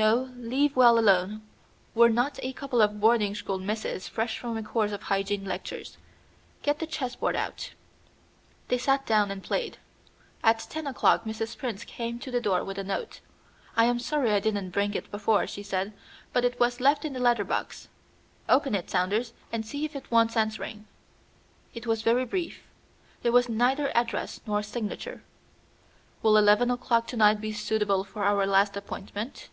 [0.00, 1.42] "No, leave well alone.
[1.92, 5.98] We're not a couple of boarding school misses fresh from a course of hygiene lectures.
[6.62, 7.72] Get the chessboard out."
[8.68, 9.78] They sat down and played.
[10.44, 11.58] At ten o'clock Mrs.
[11.58, 13.18] Prince came to the door with a note.
[13.76, 15.92] "I am sorry I didn't bring it before," she said,
[16.32, 17.88] "but it was left in the letter box."
[18.48, 20.86] "Open it, Saunders, and see if it wants answering."
[21.74, 22.62] It was very brief.
[23.24, 25.24] There was neither address nor signature.
[26.22, 29.48] "Will eleven o'clock to night be suitable for our last appointment?"